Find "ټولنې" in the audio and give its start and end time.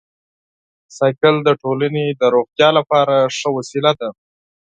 1.61-2.05